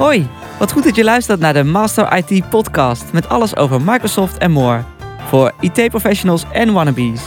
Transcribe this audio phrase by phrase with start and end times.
[0.00, 0.28] Hoi,
[0.58, 4.50] wat goed dat je luistert naar de Master IT podcast met alles over Microsoft en
[4.50, 4.82] more.
[5.28, 7.22] Voor IT-professionals en wannabes.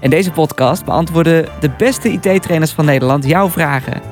[0.00, 4.02] In deze podcast beantwoorden de beste IT-trainers van Nederland jouw vragen.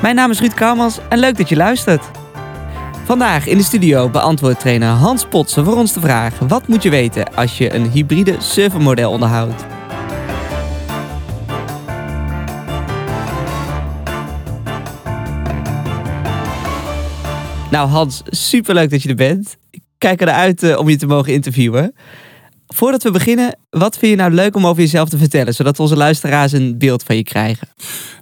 [0.00, 2.10] Mijn naam is Ruud Kalmans en leuk dat je luistert.
[3.04, 6.90] Vandaag in de studio beantwoordt trainer Hans Potsen voor ons de vraag: wat moet je
[6.90, 9.71] weten als je een hybride servermodel onderhoudt?
[17.72, 19.56] Nou Hans, superleuk dat je er bent.
[19.70, 21.94] Ik kijk er uit uh, om je te mogen interviewen.
[22.66, 25.96] Voordat we beginnen, wat vind je nou leuk om over jezelf te vertellen, zodat onze
[25.96, 27.68] luisteraars een beeld van je krijgen?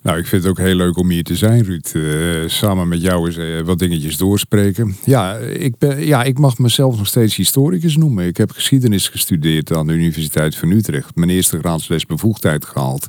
[0.03, 1.91] Nou, ik vind het ook heel leuk om hier te zijn, Ruud.
[1.93, 4.97] Uh, samen met jou eens uh, wat dingetjes doorspreken.
[5.05, 8.27] Ja ik, ben, ja, ik mag mezelf nog steeds historicus noemen.
[8.27, 11.15] Ik heb geschiedenis gestudeerd aan de Universiteit van Utrecht.
[11.15, 13.09] Mijn eerste graadsles bevoegdheid gehaald.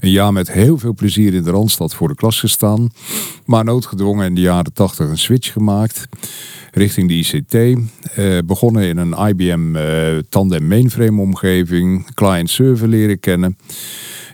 [0.00, 2.90] Een jaar met heel veel plezier in de Randstad voor de klas gestaan.
[3.44, 6.08] Maar noodgedwongen in de jaren tachtig een switch gemaakt
[6.76, 7.54] richting de ICT.
[8.18, 9.76] Uh, begonnen in een IBM
[10.28, 11.75] tandem mainframe omgeving,
[12.14, 13.56] client-server leren kennen.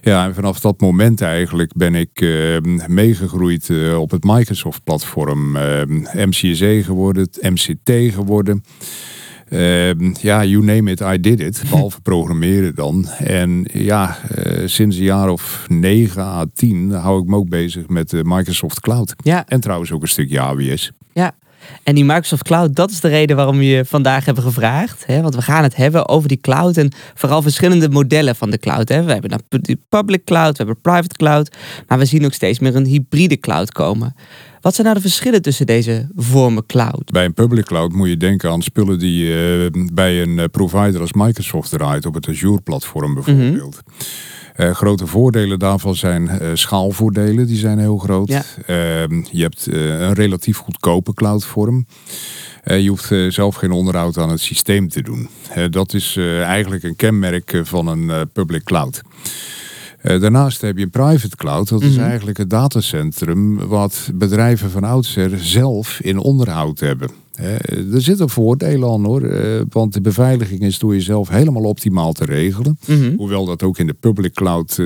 [0.00, 5.52] Ja, en vanaf dat moment eigenlijk ben ik uh, meegegroeid op het Microsoft-platform.
[6.14, 8.64] MCSE geworden, MCT geworden.
[10.20, 11.62] ja, you name it, I did it.
[11.70, 13.08] Behalve programmeren dan.
[13.18, 14.18] En ja,
[14.64, 19.14] sinds een jaar of 9 à 10 hou ik me ook bezig met Microsoft Cloud.
[19.16, 19.46] Ja.
[19.46, 20.92] En trouwens ook een stukje AWS.
[21.12, 21.34] Ja,
[21.82, 25.06] en die Microsoft Cloud, dat is de reden waarom we je vandaag hebben gevraagd.
[25.06, 25.22] Hè?
[25.22, 28.88] Want we gaan het hebben over die cloud en vooral verschillende modellen van de cloud.
[28.88, 29.02] Hè?
[29.02, 32.76] We hebben de public cloud, we hebben private cloud, maar we zien ook steeds meer
[32.76, 34.14] een hybride cloud komen.
[34.62, 37.10] Wat zijn nou de verschillen tussen deze vormen cloud?
[37.10, 41.00] Bij een public cloud moet je denken aan spullen die uh, bij een eh, provider
[41.00, 43.80] als Microsoft draait, op het Azure-platform bijvoorbeeld.
[44.56, 48.28] Uh, grote voordelen daarvan zijn uh, schaalvoordelen, die zijn heel groot.
[48.28, 48.42] Ja.
[48.66, 51.86] Uh, je hebt een relatief goedkope cloudvorm.
[52.64, 55.28] je hoeft zelf geen onderhoud aan het systeem te doen.
[55.70, 59.02] dat is eigenlijk een kenmerk van een public cloud.
[60.02, 61.68] Daarnaast heb je private cloud.
[61.68, 62.04] Dat is mhm.
[62.04, 67.10] eigenlijk het datacentrum wat bedrijven van oudsher zelf in onderhoud hebben.
[67.92, 69.22] er zitten voordelen aan hoor,
[69.68, 72.78] want de beveiliging is door jezelf helemaal optimaal te regelen.
[72.86, 73.16] Mhm.
[73.16, 74.76] Hoewel dat ook in de public cloud uh,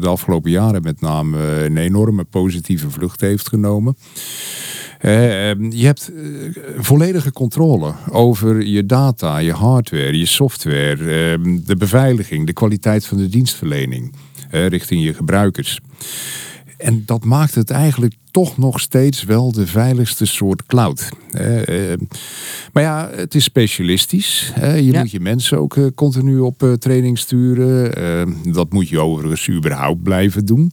[0.00, 3.96] de afgelopen jaren met name een enorme positieve vlucht heeft genomen.
[5.00, 6.12] Je hebt
[6.76, 10.96] volledige controle over je data, je hardware, je software,
[11.64, 14.14] de beveiliging, de kwaliteit van de dienstverlening
[14.50, 15.80] richting je gebruikers.
[16.76, 21.08] En dat maakt het eigenlijk toch nog steeds wel de veiligste soort cloud.
[21.30, 21.92] Eh,
[22.72, 24.52] maar ja, het is specialistisch.
[24.60, 28.52] je moet je mensen ook eh, continu op training sturen.
[28.52, 30.72] dat moet je overigens überhaupt blijven doen.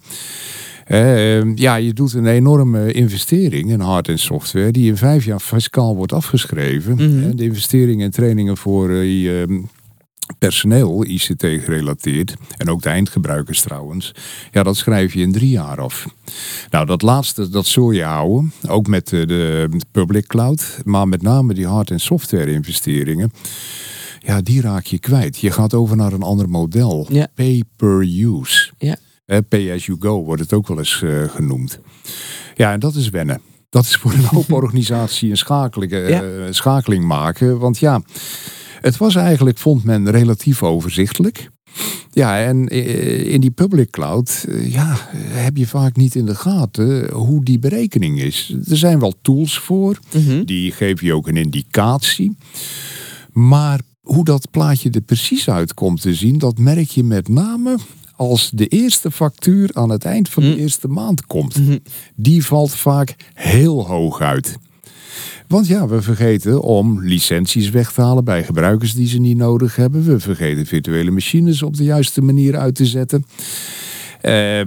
[1.56, 5.96] Ja, je doet een enorme investering in hard- en software die in vijf jaar fiscaal
[5.96, 6.94] wordt afgeschreven.
[6.94, 7.36] Mhm.
[7.36, 8.90] De investeringen en trainingen voor
[10.40, 14.12] personeel, ICT gerelateerd, en ook de eindgebruikers trouwens,
[14.52, 16.08] ja, dat schrijf je in drie jaar af.
[16.70, 21.22] Nou, dat laatste, dat zul je houden, ook met de, de public cloud, maar met
[21.22, 23.32] name die hard- en software investeringen,
[24.20, 25.38] ja, die raak je kwijt.
[25.38, 27.28] Je gaat over naar een ander model, ja.
[27.36, 28.63] pay per use.
[29.26, 31.80] Pay as you go wordt het ook wel eens uh, genoemd.
[32.56, 33.42] Ja, en dat is wennen.
[33.70, 38.02] Dat is voor een hoop organisatie een schakeling, schakeling maken, want ja...
[38.84, 41.50] Het was eigenlijk, vond men, relatief overzichtelijk.
[42.12, 47.12] Ja, en in die public cloud eh, ja, heb je vaak niet in de gaten
[47.12, 48.56] hoe die berekening is.
[48.70, 50.44] Er zijn wel tools voor, mhm.
[50.44, 52.38] die geven je ook een indicatie.
[53.32, 57.78] Maar hoe dat plaatje er precies uit komt te zien, dat merk je met name
[58.16, 60.60] als de eerste factuur aan het eind van de mhm.
[60.60, 61.60] eerste maand komt.
[61.60, 61.78] Mhm.
[62.16, 64.58] Die valt vaak heel hoog uit.
[65.48, 69.76] Want ja, we vergeten om licenties weg te halen bij gebruikers die ze niet nodig
[69.76, 70.04] hebben.
[70.04, 73.26] We vergeten virtuele machines op de juiste manier uit te zetten.
[74.22, 74.62] Uh,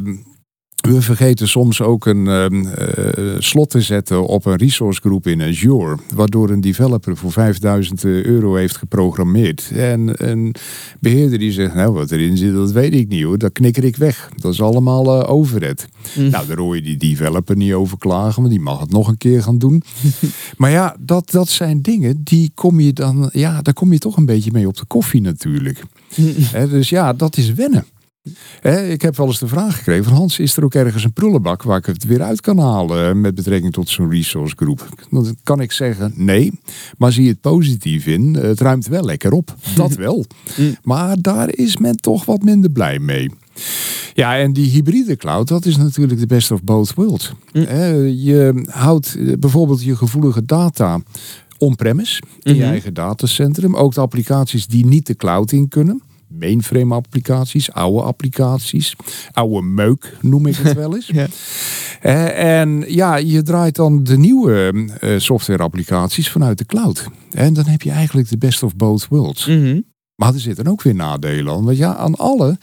[0.86, 5.96] we vergeten soms ook een uh, slot te zetten op een resource group in Azure,
[6.14, 9.70] waardoor een developer voor 5000 euro heeft geprogrammeerd.
[9.74, 10.54] En een
[11.00, 13.96] beheerder die zegt, nou wat erin zit, dat weet ik niet hoor, dat knikker ik
[13.96, 14.30] weg.
[14.36, 15.86] Dat is allemaal uh, overhead.
[16.16, 16.30] Mm.
[16.30, 19.18] Nou, daar hoor je die developer niet over klagen, want die mag het nog een
[19.18, 19.82] keer gaan doen.
[20.56, 24.16] maar ja, dat, dat zijn dingen, die kom je dan, ja, daar kom je toch
[24.16, 25.82] een beetje mee op de koffie natuurlijk.
[26.70, 27.86] dus ja, dat is wennen
[28.88, 31.62] ik heb wel eens de vraag gekregen van Hans, is er ook ergens een prullenbak
[31.62, 34.88] waar ik het weer uit kan halen met betrekking tot zo'n resource groep?
[35.10, 36.52] Dan kan ik zeggen nee,
[36.98, 38.34] maar zie het positief in.
[38.34, 40.24] Het ruimt wel lekker op, dat wel.
[40.82, 43.30] Maar daar is men toch wat minder blij mee.
[44.14, 47.32] Ja, en die hybride cloud, dat is natuurlijk de best of both worlds.
[47.52, 51.00] Je houdt eh, bijvoorbeeld je gevoelige data
[51.58, 52.70] on-premise, in je Mhm.
[52.70, 53.76] eigen datacentrum.
[53.76, 56.02] Ook de applicaties die niet de cloud in kunnen.
[56.28, 58.96] Mainframe applicaties, oude applicaties,
[59.32, 61.06] oude meuk noem ik het wel eens.
[61.06, 61.26] Ja.
[62.00, 67.08] Eh, en ja, je draait dan de nieuwe eh, software applicaties vanuit de cloud.
[67.30, 69.46] En dan heb je eigenlijk de best of both worlds.
[69.46, 69.80] Mhm.
[70.14, 71.64] Maar er zitten ook weer nadelen aan.
[71.64, 72.58] Want ja, aan alle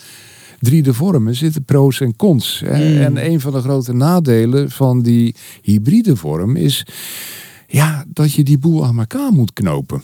[0.59, 2.61] drie de vormen zitten pro's en cons.
[2.65, 2.69] Mm.
[2.71, 6.85] En een van de grote nadelen van die hybride vorm is...
[7.67, 10.03] Ja, dat je die boel aan elkaar moet knopen.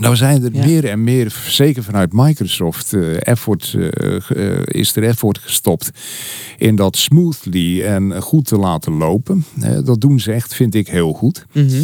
[0.00, 0.64] Nou zijn er Ja.
[0.64, 5.90] meer en meer, zeker vanuit Microsoft, eh, effort, eh, eh, is er effort gestopt
[6.58, 9.44] in dat smoothly en goed te laten lopen.
[9.84, 11.46] Dat doen ze echt, vind ik, heel goed.
[11.52, 11.82] Mhm.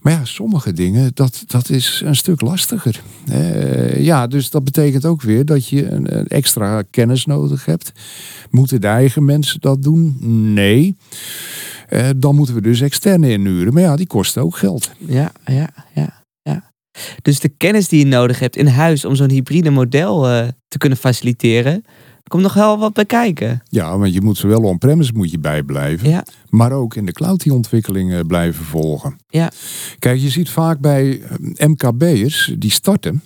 [0.00, 3.02] Maar ja, sommige dingen, dat, dat is een stuk lastiger.
[3.98, 7.92] Ja, dus dat betekent ook weer dat je een, een extra kennis nodig hebt.
[8.50, 10.16] Moeten de eigen mensen dat doen?
[10.54, 10.96] Nee.
[12.16, 13.72] Dan moeten we dus externe inhuren.
[13.72, 14.90] Maar ja, die kosten ook geld.
[14.98, 16.24] Ja, ja, ja.
[17.22, 20.78] Dus de kennis die je nodig hebt in huis om zo'n hybride model eh, te
[20.78, 21.72] kunnen faciliteren,
[22.26, 23.62] er komt nog wel wat bij kijken.
[23.68, 26.08] Ja, want je moet zowel on-premise moet je bijblijven.
[26.08, 26.24] Ja.
[26.48, 29.16] Maar ook in de cloud die ontwikkelingen blijven volgen.
[29.28, 29.50] Ja.
[29.98, 33.22] Kijk, je ziet vaak bij eh, MKB'ers die starten,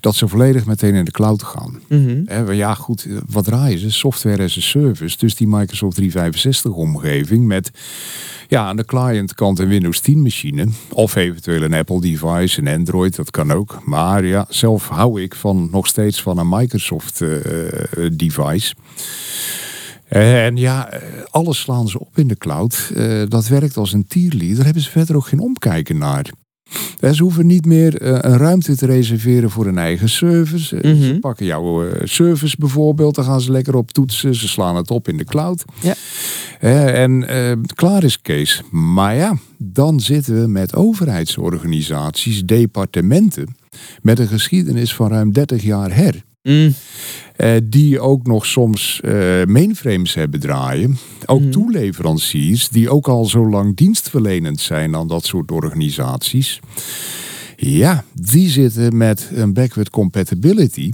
[0.00, 1.80] dat ze volledig meteen in de cloud gaan.
[2.26, 3.90] Hè, maar ja, goed, eh, wat draaien ze?
[3.90, 5.16] Software as a service.
[5.18, 7.70] Dus die Microsoft 365 omgeving met
[8.48, 10.66] ja, aan de clientkant een Windows 10 machine.
[10.92, 13.78] Of eventueel een Apple device, een Android, dat kan ook.
[13.84, 18.74] Maar ja, zelf hou ik van, nog steeds van een Microsoft eh, eh, device.
[20.12, 21.00] En ja, eh,
[21.30, 22.90] alles slaan ze op in de cloud.
[22.94, 24.54] Eh, dat werkt als een tierlie.
[24.54, 26.30] Daar hebben ze verder ook geen omkijken naar.
[27.12, 30.76] Ze hoeven niet meer eh, een ruimte te reserveren voor een eigen service.
[30.76, 31.18] Eh, Ze Mhm.
[31.20, 34.34] pakken jouw eh, service bijvoorbeeld, daar gaan ze lekker op toetsen.
[34.34, 35.64] Ze slaan het op in de cloud.
[35.80, 35.94] Ja.
[36.60, 37.26] En
[37.74, 38.62] klaar is Kees.
[38.70, 43.56] Maar ja, dan zitten we met overheidsorganisaties, departementen,
[44.02, 46.22] met een geschiedenis van ruim 30 jaar her.
[46.42, 46.74] Mm.
[47.36, 49.12] Eh, die ook nog soms eh,
[49.44, 50.96] mainframes hebben draaien.
[51.26, 51.50] Ook Mhm.
[51.50, 56.60] toeleveranciers die ook al zo lang dienstverlenend zijn aan dat soort organisaties.
[57.56, 60.90] Ja, die zitten met een backward compatibility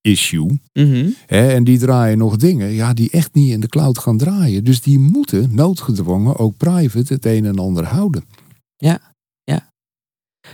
[0.00, 0.60] issue.
[0.72, 1.08] Mhm.
[1.26, 4.64] Hè, en die draaien nog dingen ja, die echt niet in de cloud gaan draaien.
[4.64, 8.24] Dus die moeten noodgedwongen ook private het een en ander houden.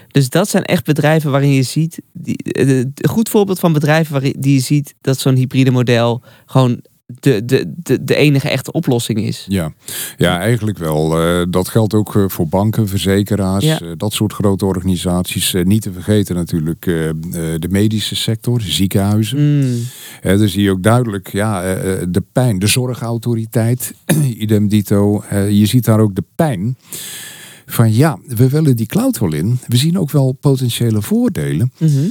[0.09, 4.13] Dus dat zijn echt bedrijven waarin je ziet, die, eh, een goed voorbeeld van bedrijven
[4.13, 6.81] waarin die je ziet dat zo'n hybride model gewoon
[7.21, 9.47] de, de, de, de enige echte oplossing is.
[9.49, 9.73] Ja,
[10.17, 11.21] ja eigenlijk wel.
[11.21, 13.79] Eh, dat geldt ook eh, voor banken, verzekeraars, Ja.
[13.97, 15.55] dat soort grote organisaties.
[15.63, 19.59] Niet te vergeten natuurlijk de medische sector, ziekenhuizen.
[19.59, 19.83] Mm.
[20.23, 21.63] Daar zie je ook duidelijk ja,
[22.09, 23.95] de pijn, de zorgautoriteit,
[24.45, 25.25] idem dito.
[25.49, 26.77] Je ziet daar ook de pijn
[27.71, 29.59] van ja, we willen die cloud wel in.
[29.67, 31.73] We zien ook wel potentiële voordelen.
[31.79, 32.07] Mhm.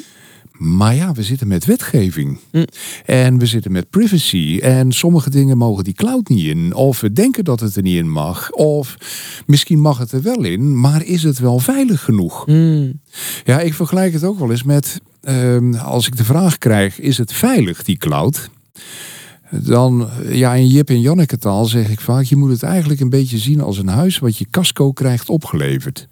[0.57, 2.39] Maar ja, we zitten met wetgeving.
[2.51, 2.65] Hm.
[3.05, 4.59] En we zitten met privacy.
[4.61, 6.73] En sommige dingen mogen die cloud niet in.
[6.73, 8.51] Of we denken dat het er niet in mag.
[8.51, 8.97] Of
[9.45, 10.79] misschien mag het er wel in.
[10.79, 12.47] Maar is het wel veilig genoeg?
[12.47, 12.99] Mm.
[13.43, 15.01] Ja, ik vergelijk het ook wel eens met...
[15.21, 18.49] ehm, als ik de vraag krijg, is het veilig, die cloud?
[19.49, 22.23] Dan, ja, in Jip en Janneke taal zeg ik vaak...
[22.23, 24.19] je moet het eigenlijk een beetje zien als een huis...
[24.19, 26.07] wat je casco krijgt opgeleverd.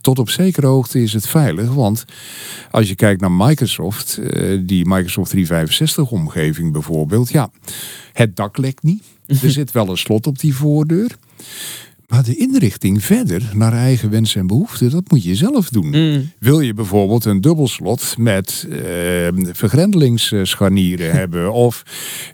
[0.00, 2.04] Tot op zekere hoogte is het veilig, want
[2.70, 7.50] als je kijkt naar Microsoft, eh, die Microsoft 365 omgeving bijvoorbeeld, ja,
[8.12, 9.02] het dak lekt niet.
[9.42, 11.16] Er zit wel een slot op die voordeur.
[12.14, 15.86] Maar de inrichting verder naar eigen wensen en behoeften, dat moet je zelf doen.
[15.86, 16.30] Mm.
[16.38, 18.78] Wil je bijvoorbeeld een dubbelslot met eh,
[19.52, 21.52] vergrendelingsscharnieren hebben?
[21.52, 21.82] Of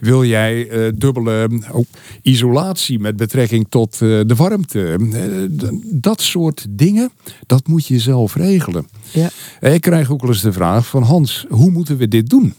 [0.01, 1.87] wil jij eh, dubbele oh,
[2.23, 4.99] isolatie met betrekking tot eh, de warmte?
[5.13, 7.11] Eh, dat soort dingen,
[7.47, 8.87] dat moet je zelf regelen.
[9.13, 9.31] Ja.
[9.61, 12.55] Ik krijg ook wel eens de vraag van Hans, hoe moeten we dit doen?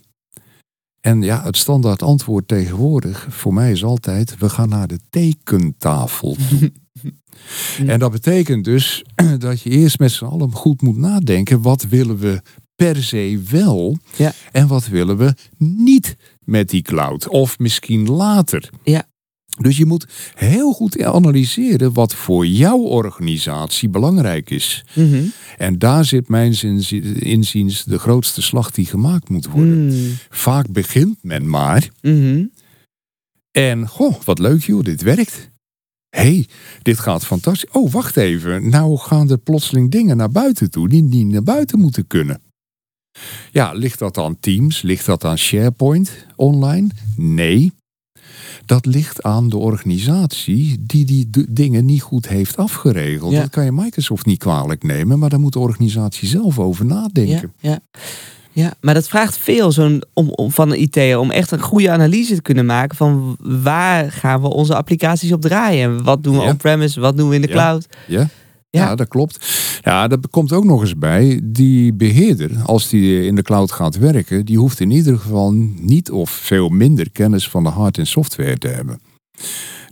[1.02, 6.38] En ja, het standaard antwoord tegenwoordig voor mij is altijd: we gaan naar de tekentafel
[6.50, 6.72] toe.
[7.86, 9.04] en dat betekent dus
[9.40, 12.42] dat je eerst met z'n allen goed moet nadenken: wat willen we
[12.76, 14.34] per se wel Ja.
[14.52, 17.28] en wat willen we niet met die cloud?
[17.28, 18.70] Of misschien later.
[18.84, 19.10] Ja.
[19.62, 24.86] Dus je moet heel goed analyseren wat voor jouw organisatie belangrijk is.
[24.94, 25.24] Mhm.
[25.58, 26.56] En daar zit mijn
[27.20, 29.86] inziens de grootste slag die gemaakt moet worden.
[29.86, 30.18] Mm.
[30.30, 32.46] Vaak begint men maar Mhm.
[33.52, 35.51] en, goh, wat leuk joh, dit werkt.
[36.12, 36.48] Hé, hey,
[36.82, 37.72] dit gaat fantastisch.
[37.72, 38.70] Oh, wacht even.
[38.70, 42.42] Nou gaan er plotseling dingen naar buiten toe die niet naar buiten moeten kunnen.
[43.52, 44.82] Ja, ligt dat aan Teams?
[44.82, 46.90] Ligt dat aan SharePoint online?
[47.16, 47.72] Nee.
[48.66, 53.32] Dat ligt aan de organisatie die die dingen niet goed heeft afgeregeld.
[53.34, 53.42] Ja.
[53.42, 57.54] Dat kan je Microsoft niet kwalijk nemen, maar daar moet de organisatie zelf over nadenken.
[57.60, 57.70] ja.
[57.70, 57.82] ja,
[58.82, 62.36] maar dat vraagt veel zo'n, om, om, van een IT'er om echt een goede analyse
[62.36, 66.04] te kunnen maken van waar gaan we onze applicaties op draaien.
[66.04, 66.50] Wat doen we Ja.
[66.50, 67.54] on-premise, wat doen we in de Ja.
[67.54, 67.86] cloud.
[68.08, 68.20] Ja?
[68.20, 68.28] Ja.
[68.70, 68.96] Ja.
[68.96, 69.48] dat klopt.
[69.84, 71.40] Ja, dat komt ook nog eens bij.
[71.44, 76.12] Die beheerder, als die in de cloud gaat werken, die hoeft in ieder geval niet
[76.12, 79.00] of veel minder kennis van de hard- en software te hebben.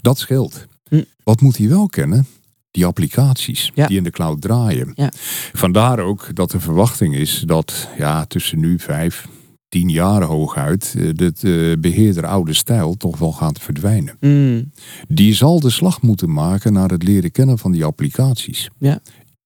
[0.02, 0.66] Dat scheelt.
[0.90, 1.04] Hm.
[1.24, 2.26] Wat moet hij wel kennen?
[2.72, 3.88] Die applicaties Ja.
[3.88, 4.92] die in de cloud draaien.
[4.96, 5.12] Ja.
[5.54, 9.28] Vandaar ook dat de verwachting is dat ja, tussen nu vijf,
[9.70, 11.34] tien jaar hooguit eh, de
[11.74, 14.18] eh, beheerder oude stijl toch wel gaat verdwijnen.
[14.20, 14.72] Mm,
[15.08, 18.70] Die zal de slag moeten maken naar het leren kennen van die applicaties.
[18.80, 19.00] Ja.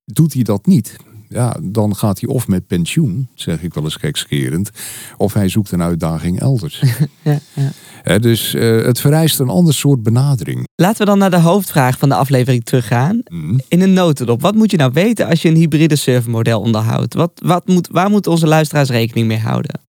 [0.06, 0.96] Doet hij dat niet,
[1.34, 4.70] ja, dan gaat hij of met pensioen, zeg ik wel eens gekscherend,
[5.18, 6.84] of hij zoekt een uitdaging elders.
[7.22, 8.18] ja, ja.
[8.18, 10.68] Dus eh, het vereist een ander soort benadering.
[10.76, 13.22] Laten we dan naar de hoofdvraag van de aflevering teruggaan.
[13.28, 13.60] Mm.
[13.68, 17.14] In een notendop, wat moet je nou weten als je een hybride servermodel onderhoudt?
[17.14, 19.80] Wat, wat moet, waar moeten onze luisteraars rekening mee houden?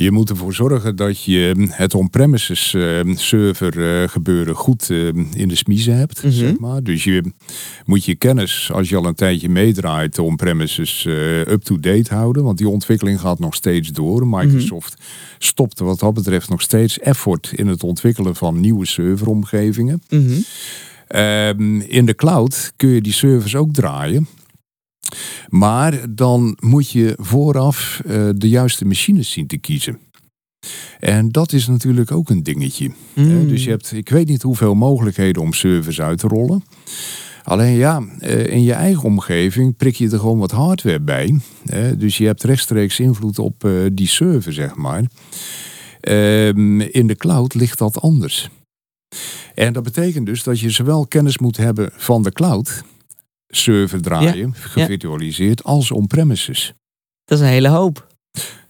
[0.00, 5.48] Je moet ervoor zorgen dat je het on-premises eh, server eh, gebeuren goed eh, in
[5.48, 6.22] de smiezen hebt.
[6.22, 6.32] Mhm.
[6.32, 6.82] zeg maar.
[6.82, 7.32] Dus je
[7.84, 11.04] moet je kennis, als je al een tijdje meedraait, on-premises
[11.48, 12.44] up-to-date houden.
[12.44, 14.26] Want die ontwikkeling gaat nog steeds door.
[14.26, 15.02] Microsoft
[15.38, 20.02] stopt wat dat betreft nog steeds effort in het ontwikkelen van nieuwe serveromgevingen.
[20.08, 20.40] Mhm.
[21.08, 24.26] Ehm, in de cloud kun je die servers ook draaien.
[25.48, 29.98] Maar dan moet je vooraf eh, de juiste machines zien te kiezen.
[31.00, 32.90] En dat is natuurlijk ook een dingetje.
[33.14, 33.22] hè.
[33.22, 33.48] Mm.
[33.48, 36.62] Dus je hebt, ik weet niet hoeveel mogelijkheden om servers uit te rollen.
[37.48, 41.40] Alleen ja, eh, in je eigen omgeving prik je er gewoon wat hardware bij.
[41.96, 45.04] Dus je hebt rechtstreeks invloed op eh, die server, zeg maar.
[46.00, 48.50] Ehm, in de cloud ligt dat anders.
[49.54, 52.82] En dat betekent dus dat je zowel kennis moet hebben van de cloud,
[53.48, 56.74] server draaien, gevirtualiseerd, als on-premises.
[57.24, 58.06] Dat is een hele hoop.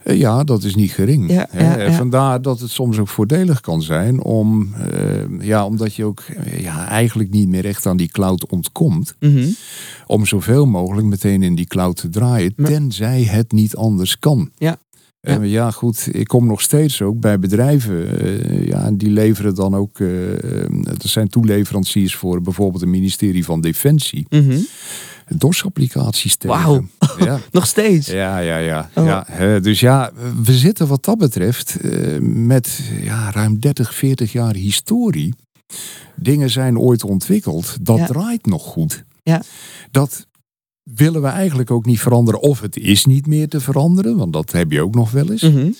[0.02, 1.30] Eh, Ja, dat is niet gering.
[1.32, 1.92] Ja.
[1.92, 6.60] Vandaar dat het soms ook voordelig kan zijn om, eh, ja, omdat je ook eh,
[6.60, 9.48] ja, eigenlijk niet meer echt aan die cloud ontkomt, Mhm.
[10.06, 14.50] om zoveel mogelijk meteen in die cloud te draaien, tenzij het niet anders kan.
[14.56, 14.78] Ja.
[15.42, 20.00] Ja, goed, ik kom nog steeds ook bij bedrijven, eh, ja, die leveren dan ook,
[20.00, 20.32] eh,
[20.84, 24.58] er zijn toeleveranciers voor bijvoorbeeld het ministerie van Defensie, Mhm.
[25.36, 26.56] DOS-applicaties tegen.
[26.56, 26.84] Wauw.
[27.24, 27.38] Ja.
[27.52, 28.06] Nog steeds.
[28.06, 28.90] Ja, ja, ja.
[28.94, 29.04] Oh.
[29.06, 30.10] ja dus ja,
[30.44, 31.76] we zitten wat dat betreft
[32.20, 35.34] met ja, ruim 30, 40 jaar historie.
[36.14, 37.76] Dingen zijn ooit ontwikkeld.
[37.80, 38.06] Dat Ja.
[38.06, 39.04] draait nog goed.
[39.22, 39.42] Ja.
[39.90, 40.26] Dat
[40.94, 42.40] willen we eigenlijk ook niet veranderen.
[42.40, 45.42] Of het is niet meer te veranderen, want dat heb je ook nog wel eens.
[45.42, 45.70] Mhm.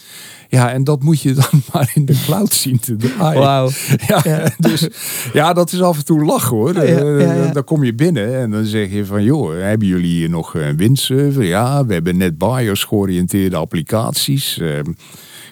[0.50, 3.40] Ja, en dat moet je dan maar in de cloud zien te draaien.
[3.40, 3.70] Wauw.
[4.06, 4.50] Ja, Ja.
[4.68, 4.88] Dus,
[5.32, 6.74] ja, dat is af en toe lachen hoor.
[6.74, 7.52] Eh, ja, ja.
[7.52, 9.24] Dan kom je binnen en dan zeg je van...
[9.24, 11.44] joh, hebben jullie hier nog een windserver?
[11.44, 14.60] Ja, we hebben net BIOS georiënteerde applicaties.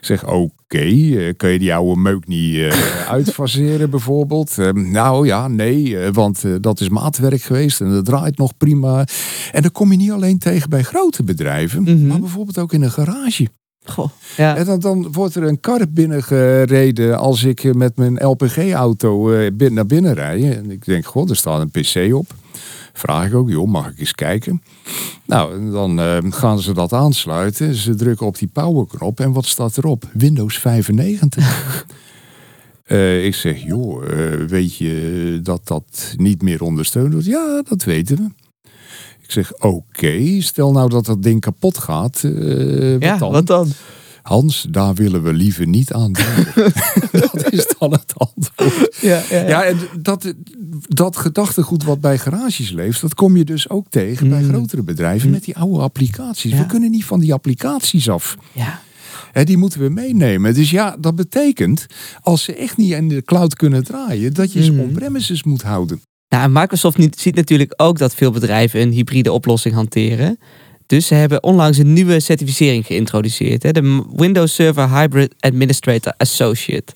[0.06, 4.58] Ik zeg, oké, eh, kan je die oude meuk niet eh, uitfaseren bijvoorbeeld?
[4.58, 9.04] Eh, nou ja, nee, eh, want dat is maatwerk geweest en dat draait nog prima.
[9.52, 11.82] En dan kom je niet alleen tegen bij grote bedrijven...
[11.82, 12.06] Mhm.
[12.06, 13.48] maar bijvoorbeeld ook in een garage.
[13.84, 14.08] Goh.
[14.36, 14.56] Ja.
[14.56, 20.14] En dan, dan wordt er een kar binnengereden als ik met mijn LPG-auto naar binnen
[20.14, 20.42] rijd.
[20.42, 22.26] En ik denk, god, er staat een pc op.
[22.96, 24.62] Vraag ik ook, joh, mag ik eens kijken?
[25.24, 27.74] Nou, dan eh, gaan ze dat aansluiten.
[27.74, 30.04] Ze drukken op die powerknop en wat staat erop?
[30.12, 31.84] Windows 95.
[32.86, 37.26] Eh, ik zeg, joh, eh, weet je dat dat niet meer ondersteund wordt?
[37.26, 38.30] Ja, dat weten we.
[39.22, 42.20] Ik zeg, oké, stel nou dat dat ding kapot gaat.
[42.22, 43.32] wat ja, dan?
[43.32, 43.68] wat dan?
[44.26, 46.72] Hans, daar willen we liever niet aan denken.
[47.20, 48.96] dat is dan het antwoord.
[49.00, 49.48] Ja, ja, ja.
[49.48, 50.34] Ja, en dat,
[50.88, 54.48] dat gedachtegoed wat bij garages leeft, dat kom je dus ook tegen bij Mm.
[54.48, 55.32] grotere bedrijven Mm.
[55.34, 56.52] met die oude applicaties.
[56.52, 58.36] We kunnen niet van die applicaties af.
[58.52, 58.80] ja.
[59.32, 60.54] Hè, die moeten we meenemen.
[60.54, 61.86] Dus ja, dat betekent,
[62.20, 64.80] als ze echt niet in de cloud kunnen draaien, dat je ze Mm.
[64.80, 66.00] on-premises moet houden.
[66.28, 70.38] Nou, en Microsoft ziet natuurlijk ook dat veel bedrijven een hybride oplossing hanteren.
[70.86, 73.62] Dus ze hebben onlangs een nieuwe certificering geïntroduceerd.
[73.62, 73.72] Hè?
[73.72, 76.92] De Windows Server Hybrid Administrator Associate.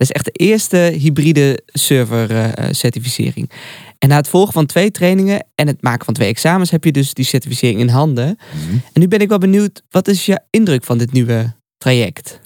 [0.00, 3.50] Dat is echt de eerste hybride server eh, eh, certificering.
[3.98, 6.92] En na het volgen van twee trainingen en het maken van twee examens heb je
[6.92, 8.38] dus die certificering in handen.
[8.66, 8.76] Mhm.
[8.92, 12.40] En nu ben ik wel benieuwd, wat is je indruk van dit nieuwe traject?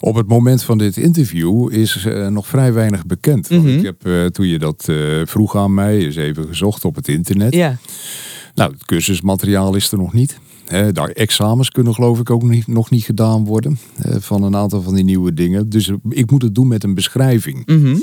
[0.00, 3.48] Op het moment van dit interview is eh, nog vrij weinig bekend.
[3.48, 3.78] Want Mhm.
[3.78, 4.88] Ik heb, toen je dat
[5.24, 7.54] vroeg aan mij, eens even gezocht op het internet.
[7.54, 7.76] Ja,
[8.56, 10.38] Nou, het cursusmateriaal is er nog niet.
[10.66, 13.78] De examens kunnen geloof ik ook niet, nog niet gedaan worden
[14.18, 15.68] van een aantal van die nieuwe dingen.
[15.68, 17.66] Dus ik moet het doen met een beschrijving.
[17.66, 17.96] Mhm.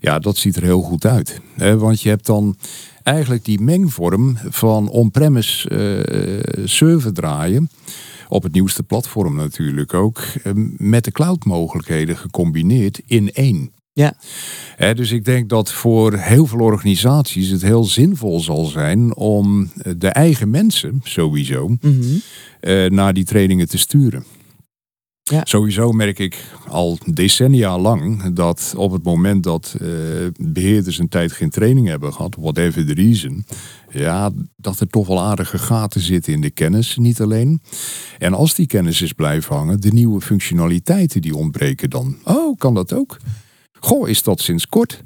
[0.00, 1.40] Ja, dat ziet er heel goed uit.
[1.56, 2.56] Want je hebt dan
[3.02, 7.70] eigenlijk die mengvorm van on-premise eh, server draaien.
[8.28, 10.18] Op het nieuwste platform natuurlijk ook.
[10.18, 13.70] eh, met de cloud mogelijkheden gecombineerd in één.
[13.92, 14.14] Ja.
[14.94, 19.92] Dus ik denk dat voor heel veel organisaties het heel zinvol zal zijn om eh,
[19.98, 22.02] de eigen mensen sowieso Mhm.
[22.60, 24.24] eh, naar die trainingen te sturen.
[25.22, 25.40] Ja.
[25.44, 29.88] Sowieso merk ik al decennia lang dat op het moment dat eh,
[30.36, 33.44] beheerders een tijd geen training hebben gehad, whatever the reason,
[33.90, 37.60] ja, dat er toch wel aardige gaten zitten in de kennis, niet alleen.
[38.18, 42.16] En als die kennis is blijven hangen, de nieuwe functionaliteiten die ontbreken dan.
[42.24, 43.16] Oh, kan dat ook?
[43.80, 45.02] Goh, is dat sinds kort?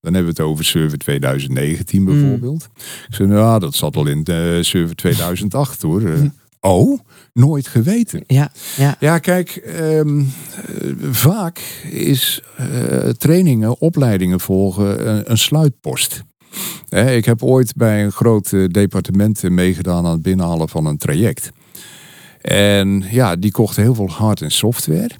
[0.00, 2.68] Dan hebben we het over Server 2019 bijvoorbeeld.
[3.08, 6.02] Ik zei, nou, dat zat al in de Server 2008 hoor.
[6.02, 6.20] Eh,
[6.62, 7.00] Oh,
[7.32, 8.24] nooit geweten.
[8.26, 8.96] Ja, ja.
[9.00, 10.24] Ja, kijk, ehm, eh,
[11.10, 11.58] vaak
[11.90, 16.22] is eh, trainingen, opleidingen volgen een, een sluitpost.
[16.88, 21.50] Ik heb ooit bij een groot departement meegedaan aan het binnenhalen van een traject.
[22.40, 25.10] En ja, die kochten heel veel hard- en software.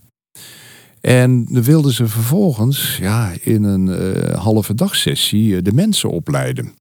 [1.01, 6.73] En dan wilden ze vervolgens ja, in een eh, halve dagsessie eh, de mensen opleiden.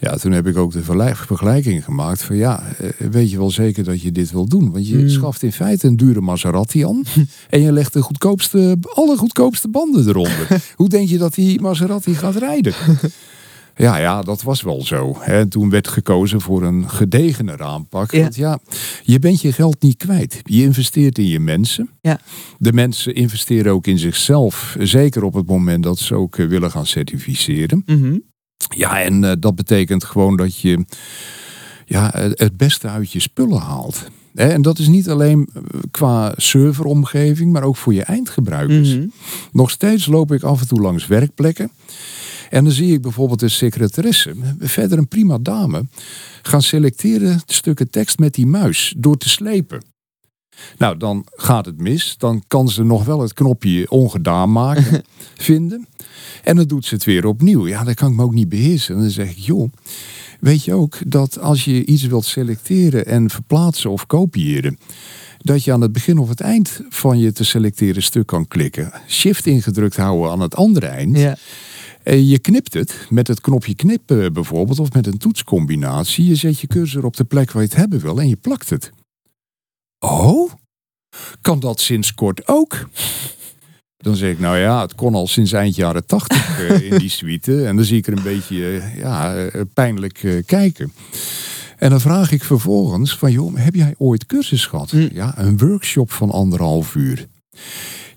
[0.00, 3.84] Ja, toen heb ik ook de vergelijking gemaakt van ja, eh, weet je wel zeker
[3.84, 4.70] dat je dit wil doen?
[4.72, 5.08] Want je Hmm.
[5.08, 7.02] schaft in feite een dure Maserati aan
[7.50, 10.62] en je legt de goedkoopste, alle goedkoopste banden eronder.
[10.76, 12.74] Hoe denk je dat die Maserati gaat rijden?
[13.80, 15.18] Ja, ja, dat was wel zo.
[15.20, 18.12] En toen werd gekozen voor een gedegener aanpak.
[18.12, 18.20] Ja.
[18.20, 18.58] Want ja,
[19.02, 20.40] je bent je geld niet kwijt.
[20.42, 21.90] Je investeert in je mensen.
[22.00, 22.20] Ja.
[22.58, 24.76] De mensen investeren ook in zichzelf.
[24.78, 27.82] Zeker op het moment dat ze ook eh, willen gaan certificeren.
[27.86, 28.18] Mhm.
[28.76, 30.84] Ja, en eh, dat betekent gewoon dat je
[31.90, 34.04] ja, het beste uit je spullen haalt.
[34.34, 38.94] En dat is niet alleen eh, qua serveromgeving, maar ook voor je eindgebruikers.
[38.94, 39.06] Mhm.
[39.52, 41.70] Nog steeds loop ik af en toe langs werkplekken.
[42.50, 45.86] En dan zie ik bijvoorbeeld een secretaresse, verder een prima dame,
[46.42, 49.82] gaan selecteren stukken tekst met die muis door te slepen.
[50.78, 52.14] Nou, dan gaat het mis.
[52.18, 55.02] Dan kan ze nog wel het knopje ongedaan maken
[55.34, 55.86] vinden.
[56.42, 57.66] En dan doet ze het weer opnieuw.
[57.66, 58.94] Ja, dat kan ik me ook niet beheersen.
[58.94, 59.72] En dan zeg ik, joh,
[60.40, 64.78] weet je ook dat als je iets wilt selecteren en verplaatsen of kopiëren,
[65.38, 68.92] dat je aan het begin of het eind van je te selecteren stuk kan klikken.
[69.08, 71.16] Shift ingedrukt houden aan het andere eind.
[71.16, 71.36] Ja.
[72.02, 76.24] En je knipt het met het knopje knippen bijvoorbeeld, of met een toetscombinatie.
[76.26, 78.70] Je zet je cursor op de plek waar je het hebben wil en je plakt
[78.70, 78.92] het.
[80.00, 80.52] Oh,
[81.40, 82.88] kan dat sinds kort ook?
[83.96, 86.58] Dan zeg ik, nou ja, het kon al sinds eind jaren tachtig
[86.90, 87.66] in die suite.
[87.66, 90.92] En dan zie ik er een beetje eh, ja, eh, pijnlijk kijken.
[91.76, 94.90] En dan vraag ik vervolgens van, joh, heb jij ooit cursus gehad?
[94.90, 95.08] Hm.
[95.12, 97.26] Ja, een workshop van anderhalf uur.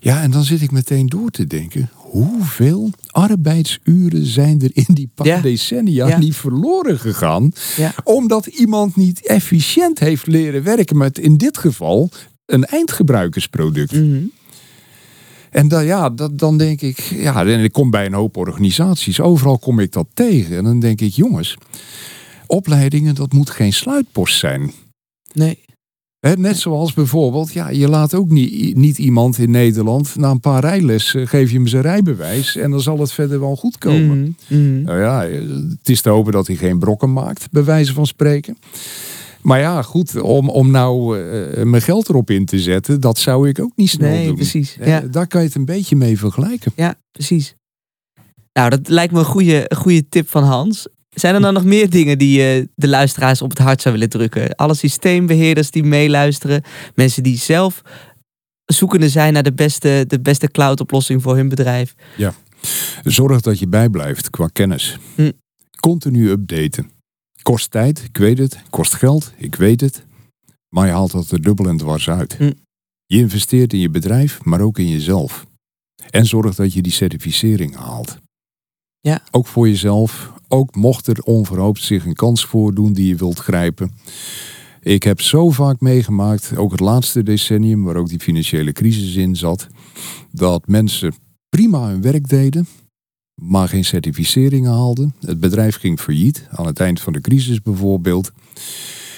[0.00, 5.10] Ja, en dan zit ik meteen door te denken, hoeveel arbeidsuren zijn er in die
[5.14, 5.40] paar Ja.
[5.40, 6.18] decennia Ja.
[6.18, 7.52] niet verloren gegaan?
[7.76, 7.94] Ja.
[8.04, 12.10] Omdat iemand niet efficiënt heeft leren werken met in dit geval
[12.46, 13.92] een eindgebruikersproduct.
[13.92, 14.22] Mhm.
[15.50, 19.20] En dan, ja, dat, dan denk ik, ja, en ik kom bij een hoop organisaties,
[19.20, 20.56] overal kom ik dat tegen.
[20.56, 21.56] En dan denk ik, jongens,
[22.46, 24.72] opleidingen, dat moet geen sluitpost zijn.
[25.32, 25.58] Nee.
[26.36, 30.60] Net zoals bijvoorbeeld, ja, je laat ook niet, niet iemand in Nederland na een paar
[30.60, 34.36] rijlessen, geef je hem zijn rijbewijs en dan zal het verder wel goed komen.
[34.48, 34.60] Mhm.
[34.60, 34.82] Mhm.
[34.82, 35.20] Nou ja,
[35.78, 38.56] het is te hopen dat hij geen brokken maakt, bij wijze van spreken.
[39.42, 43.48] Maar ja, goed, om, om nou eh, mijn geld erop in te zetten, dat zou
[43.48, 44.34] ik ook niet snel Nee, doen.
[44.34, 44.76] precies.
[44.78, 45.00] Eh, Ja.
[45.00, 46.72] Daar kan je het een beetje mee vergelijken.
[46.76, 47.54] Ja, precies.
[48.52, 50.86] Nou, dat lijkt me een goede, goede tip van Hans.
[51.14, 54.10] Zijn er dan nog meer dingen die je de luisteraars op het hart zou willen
[54.10, 54.54] drukken?
[54.54, 56.62] Alle systeembeheerders die meeluisteren,
[56.94, 57.82] mensen die zelf
[58.64, 61.94] zoekende zijn naar de beste, de beste cloud-oplossing voor hun bedrijf.
[63.02, 64.98] Zorg dat je bijblijft qua kennis.
[65.14, 65.30] Hm.
[65.80, 66.90] Continu updaten.
[67.42, 68.58] Kost tijd, ik weet het.
[68.70, 70.04] Kost geld, ik weet het.
[70.68, 72.36] Maar je haalt dat er dubbel en dwars uit.
[72.36, 72.52] Hm.
[73.06, 75.46] Je investeert in je bedrijf, maar ook in jezelf.
[76.10, 78.16] En zorg dat je die certificering haalt.
[79.00, 79.22] Ja.
[79.30, 80.32] Ook voor jezelf.
[80.48, 83.92] Ook mocht er onverhoopt zich een kans voordoen die je wilt grijpen.
[84.80, 89.36] Ik heb zo vaak meegemaakt, ook het laatste decennium, waar ook die financiële crisis in
[89.36, 89.66] zat,
[90.30, 91.14] dat mensen
[91.48, 92.66] prima hun werk deden,
[93.34, 95.14] maar geen certificeringen haalden.
[95.20, 98.32] Het bedrijf ging failliet, aan het eind van de crisis bijvoorbeeld.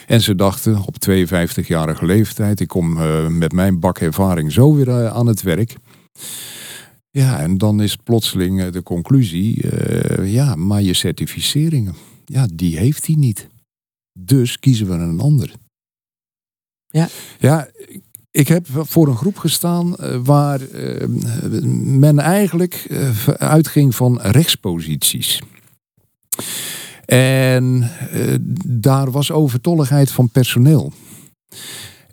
[0.07, 4.89] En ze dachten op 52-jarige leeftijd, ik kom eh, met mijn bak ervaring zo weer
[4.89, 5.77] eh, aan het werk.
[7.17, 12.79] Ja, en dan is plotseling eh, de conclusie, eh, ja, maar je certificeringen, ja, die
[12.79, 13.49] heeft hij niet.
[14.19, 15.53] Dus kiezen we een ander.
[16.87, 17.09] Ja.
[17.39, 17.69] Ja,
[18.31, 20.61] ik heb voor een groep gestaan eh, waar
[21.75, 22.87] men eigenlijk
[23.37, 25.43] uitging van rechtsposities.
[27.05, 27.91] En
[28.67, 30.93] daar was overtolligheid van personeel.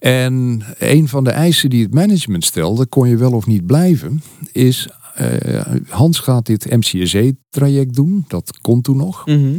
[0.04, 4.22] En een van de eisen die het management stelde, kon je wel of niet blijven,
[4.52, 8.26] is eh, Hans gaat dit MCSE-traject doen.
[8.28, 9.26] Dat kon toen nog.
[9.26, 9.58] Mhm.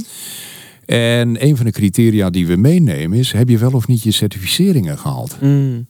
[0.84, 4.10] En een van de criteria die we meenemen is, heb je wel of niet je
[4.10, 5.40] certificeringen gehaald?
[5.40, 5.86] Mm.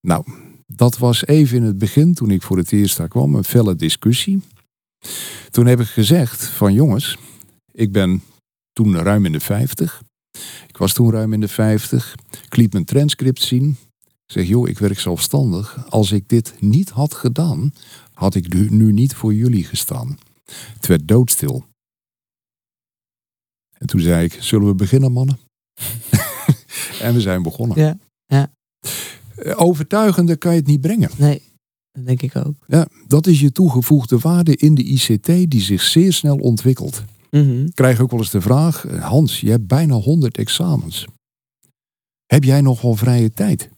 [0.00, 0.24] Nou,
[0.66, 3.74] dat was even in het begin, toen ik voor het eerst daar kwam, een felle
[3.74, 4.42] discussie.
[5.50, 7.18] Toen heb ik gezegd van jongens,
[7.72, 8.22] ik ben
[8.72, 10.02] toen ruim in de 50.
[10.66, 12.14] Ik was toen ruim in de 50.
[12.46, 13.76] Ik liet mijn transcript zien.
[14.32, 15.86] Zeg, joh, ik werk zelfstandig.
[15.88, 17.74] Als ik dit niet had gedaan,
[18.12, 20.18] had ik nu, niet voor jullie gestaan.
[20.74, 21.64] Het werd doodstil.
[23.72, 25.38] En toen zei ik, zullen we beginnen mannen?
[27.00, 27.78] en we zijn begonnen.
[27.78, 28.52] Ja, ja.
[29.54, 31.10] Overtuigender kan je het niet brengen.
[31.16, 31.42] Nee,
[31.92, 32.54] dat denk ik ook.
[32.66, 37.02] Ja, dat is je toegevoegde waarde in de ICT die zich zeer snel ontwikkelt.
[37.30, 37.64] Mhm.
[37.64, 41.06] Ik krijg ook wel eens de vraag, Hans, je hebt bijna 100 examens.
[42.26, 43.70] Heb jij nog wel vrije tijd?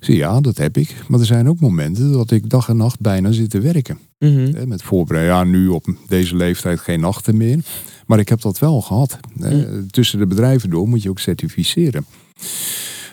[0.00, 0.94] Zeg, ja, dat heb ik.
[1.08, 3.98] Maar er zijn ook momenten dat ik dag en nacht bijna zit te werken.
[4.18, 4.68] Mhm.
[4.68, 7.58] Met voorbereiding, ja, nu op deze leeftijd geen nachten meer.
[8.06, 9.18] Maar ik heb dat wel gehad.
[9.38, 9.86] Hè.
[9.86, 12.06] Tussen de bedrijven door moet je ook certificeren.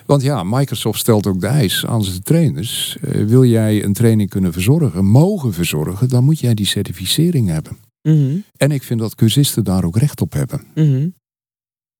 [0.06, 2.96] Want ja, Microsoft stelt ook de eis aan zijn trainers.
[3.00, 7.76] Eh, wil jij een training kunnen verzorgen, mogen verzorgen, dan moet jij die certificering hebben.
[8.02, 8.36] Mhm.
[8.56, 10.64] En ik vind dat cursisten daar ook recht op hebben.
[10.74, 11.08] Mhm.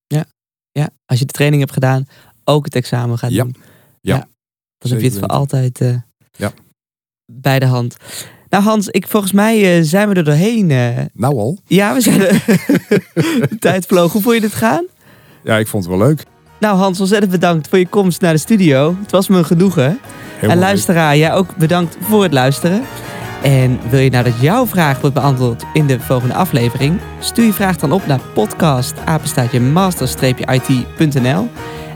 [0.06, 0.24] Ja.
[0.72, 2.04] ja, als je de training hebt gedaan,
[2.44, 3.42] ook het examen gaat Ja.
[3.42, 3.56] doen.
[4.00, 4.28] Ja.
[4.82, 5.94] Dan heb je het voor altijd eh,
[6.32, 6.52] Ja.
[7.26, 7.96] bij de hand.
[8.48, 10.70] Nou Hans, ik, volgens mij eh, zijn we er doorheen.
[10.70, 10.88] eh.
[11.14, 11.58] Nou al?
[11.66, 12.42] ja, we zijn er.
[13.48, 14.12] de tijd vloog.
[14.12, 14.84] Hoe vond je dit gaan?
[15.44, 16.24] Ja, ik vond het wel leuk.
[16.60, 18.96] Nou Hans, ontzettend bedankt voor je komst naar de studio.
[19.00, 19.98] Het was me een genoegen.
[20.40, 22.82] En luisteraar, jij ook bedankt voor het luisteren.
[23.42, 26.98] En wil je nou dat jouw vraag wordt beantwoord in de volgende aflevering?
[27.20, 28.94] Stuur je vraag dan op naar podcast
[29.72, 31.48] master-it.nl.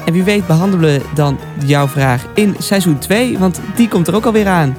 [0.06, 4.14] En wie weet behandelen we dan jouw vraag in seizoen 2, want die komt er
[4.14, 4.76] ook alweer aan.